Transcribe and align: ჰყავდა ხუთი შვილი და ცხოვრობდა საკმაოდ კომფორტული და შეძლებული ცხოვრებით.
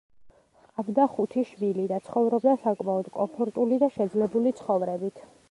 ჰყავდა 0.61 1.03
ხუთი 1.17 1.43
შვილი 1.49 1.85
და 1.91 1.99
ცხოვრობდა 2.07 2.57
საკმაოდ 2.65 3.11
კომფორტული 3.19 3.81
და 3.85 3.93
შეძლებული 4.01 4.57
ცხოვრებით. 4.63 5.25